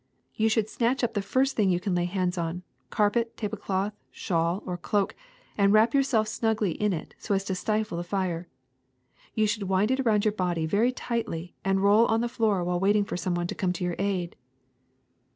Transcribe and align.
You 0.33 0.49
should 0.49 0.67
snatch 0.67 1.03
up 1.03 1.13
the 1.13 1.21
first 1.21 1.55
thing 1.55 1.69
you 1.69 1.79
can 1.79 1.93
lay 1.93 2.05
hands 2.05 2.35
on, 2.35 2.63
carpet, 2.89 3.37
table 3.37 3.59
cloth, 3.59 3.93
shawl, 4.09 4.63
or 4.65 4.75
cloak, 4.75 5.13
and 5.55 5.71
wrap 5.71 5.93
yourself 5.93 6.27
snugly 6.27 6.71
in 6.71 6.91
it 6.91 7.13
so 7.19 7.35
as 7.35 7.43
to 7.43 7.53
stifle 7.53 7.99
the 7.99 8.03
fire; 8.03 8.47
you 9.35 9.45
should 9.45 9.69
wind 9.69 9.91
it 9.91 9.99
around 9.99 10.25
your 10.25 10.31
body 10.31 10.65
very 10.65 10.91
tightly 10.91 11.53
and 11.63 11.83
roll 11.83 12.07
on 12.07 12.21
the 12.21 12.27
floor 12.27 12.63
while 12.63 12.79
waiting 12.79 13.05
for 13.05 13.15
some 13.15 13.35
one 13.35 13.45
to 13.45 13.53
come 13.53 13.73
to 13.73 13.83
your 13.83 13.95
aid.' 13.99 14.35